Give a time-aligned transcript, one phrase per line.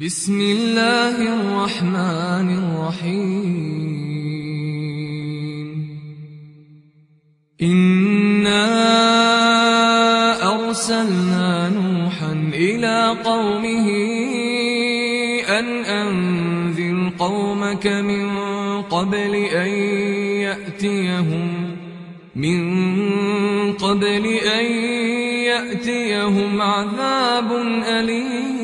[0.00, 3.56] بسم الله الرحمن الرحيم.
[7.62, 8.66] إنا
[10.54, 13.88] أرسلنا نوحا إلى قومه
[15.48, 18.28] أن أنذر قومك من
[18.82, 19.68] قبل أن
[20.44, 21.76] يأتيهم
[22.36, 22.60] من
[23.72, 24.64] قبل أن
[25.48, 27.52] يأتيهم عذاب
[27.88, 28.55] أليم.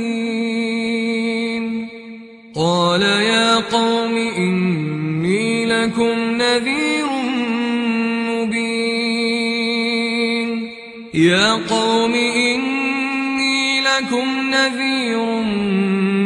[2.92, 7.06] قال يا قوم إني لكم نذير
[8.28, 9.32] مبين
[11.14, 15.18] يا قوم إني لكم نذير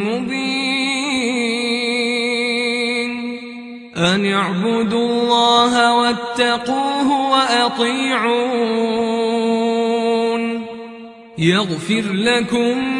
[0.06, 0.66] مبين
[3.96, 8.56] أن اعبدوا الله واتقوه وأطيعون
[11.38, 12.95] يغفر لكم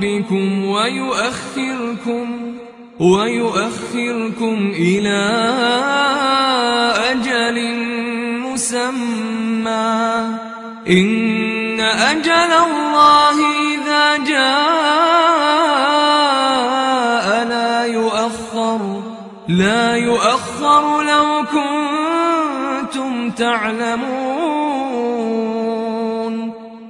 [0.00, 2.54] ذنوبكم ويؤخركم
[3.00, 5.22] ويؤخركم إلى
[7.10, 7.56] أجل
[8.40, 9.96] مسمى.
[10.88, 13.36] إن أجل الله
[13.74, 14.46] إذا جاء
[17.48, 19.02] لا يؤخر
[19.48, 24.66] لا يؤخر لو كنتم تعلمون.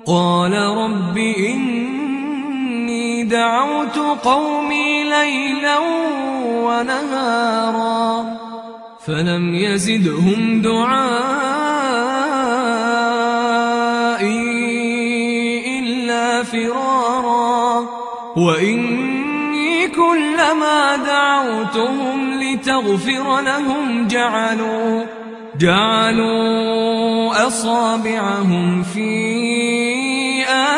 [0.06, 1.75] قال رب إني
[3.47, 5.78] دعوت قومي ليلا
[6.66, 8.25] ونهارا.
[9.06, 10.98] فلم يزدهم دعائي
[15.78, 17.86] إلا فرارا.
[18.36, 25.05] وإني كلما دعوتهم لتغفر لهم جعلوا
[25.60, 29.95] جعلوا أصابعهم في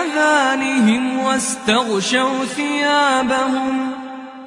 [0.08, 3.90] آذانهم واستغشوا ثيابهم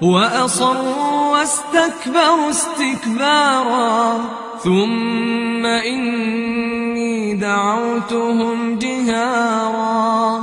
[0.02, 4.20] وأصروا واستكبروا استكبارا
[4.64, 10.40] ثم إني دعوتهم جهارا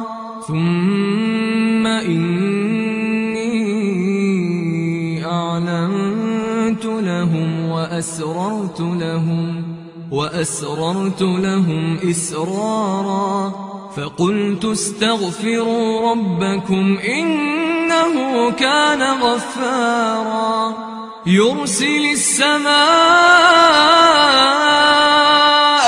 [0.49, 3.49] ثم إني
[5.27, 9.65] أعلنت لهم وأسررت لهم
[10.11, 13.68] وأسررت لهم إسرارا
[13.99, 20.75] فقلت استغفروا ربكم إنه كان غفارا.
[21.27, 22.79] يرسل السماء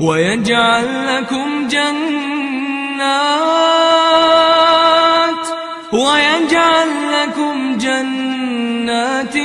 [0.00, 3.53] ويجعل لكم جنات
[8.02, 9.36] جنات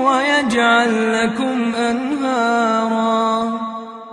[0.00, 3.52] ويجعل لكم أنهارا.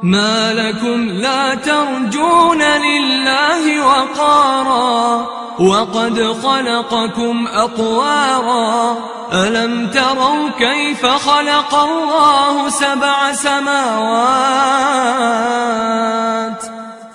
[0.03, 5.27] ما لكم لا ترجون لله وقارا.
[5.59, 8.97] وقد خلقكم أطوارا.
[9.33, 14.33] ألم تروا كيف خلق الله سبع سماوات؟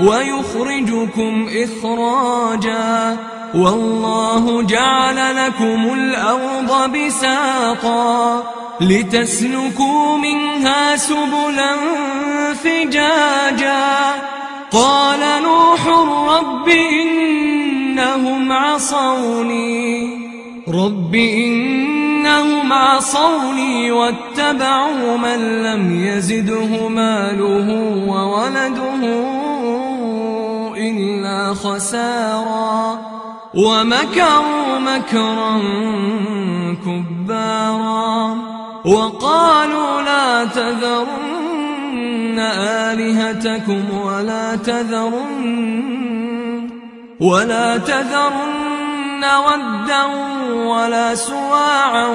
[0.00, 3.16] ويخرجكم إخراجا.
[3.54, 8.42] والله جعل لكم الأرض بساطا
[8.80, 11.76] لتسلكوا منها سبلا
[12.54, 13.96] فجاجا.
[14.72, 15.86] قال نوح
[16.28, 20.16] رب إنهم عصوني.
[20.68, 27.68] رب إنهم عصوني واتبعوا من لم يزده ماله
[28.08, 29.35] وولده
[30.90, 32.98] إلا خسارا.
[33.54, 35.60] ومكروا مكرا
[36.86, 38.34] كبارا.
[38.84, 45.76] وقالوا لا تذرن آلهتكم ولا تذرن
[47.20, 50.04] ولا تذرن ودا
[50.66, 52.06] ولا سواعا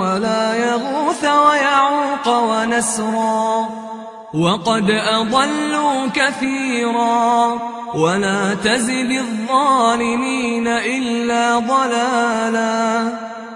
[0.00, 3.85] ولا يغوث ويعوق ونسرا.
[4.34, 7.58] وقد أضلوا كثيرا
[7.94, 13.12] ولا تزد الظالمين إلا ضلالا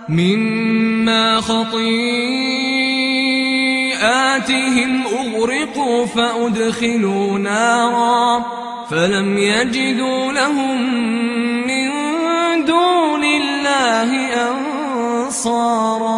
[0.09, 2.81] مما خطيئ
[4.01, 8.45] سيئاتهم أغرقوا فأدخلوا نارا
[8.91, 10.95] فلم يجدوا لهم
[11.67, 11.91] من
[12.65, 14.11] دون الله
[14.49, 16.10] أنصارا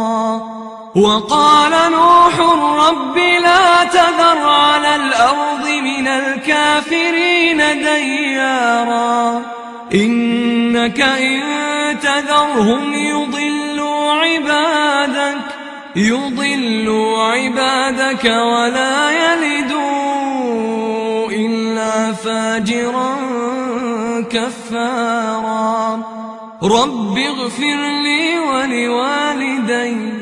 [0.94, 2.40] وقال نوح
[2.88, 9.42] رب لا تذر على الأرض من الكافرين ديارا.
[9.94, 11.42] إنك إن
[12.00, 15.36] تذرهم يضلوا عبادك
[15.96, 19.72] يضلوا عبادك ولا يلدوا
[21.30, 23.16] إلا فاجرا
[24.30, 26.02] كفارا.
[26.62, 30.21] رب اغفر لي ولوالدي